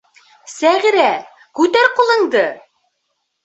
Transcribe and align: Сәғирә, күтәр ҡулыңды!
Сәғирә, 0.53 1.05
күтәр 1.61 1.95
ҡулыңды! 2.01 2.45